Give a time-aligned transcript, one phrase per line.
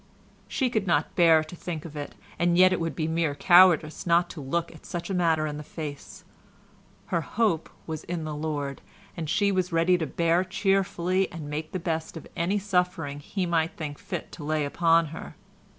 [0.47, 4.07] She could not bear to think of it, and yet it would be mere cowardice
[4.07, 6.25] not to look such a matter in the face—her
[7.21, 8.81] hope was in the Lord,
[9.15, 13.45] and she was ready to bear cheerfully and make the best of any suffering He
[13.45, 15.35] might think fit to lay upon her.